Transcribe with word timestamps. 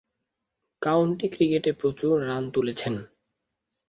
County 0.81 1.27
ক্রিকেটে 1.27 1.71
প্রচুর 1.73 2.13
run 2.27 2.43
তুলেছেন। 2.49 2.93